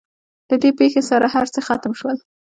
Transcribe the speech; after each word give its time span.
له 0.49 0.55
دې 0.61 0.71
پېښې 0.79 1.01
سره 1.09 1.25
هر 1.33 1.45
څه 1.53 1.59
ختم 1.67 1.91
شول. 1.99 2.17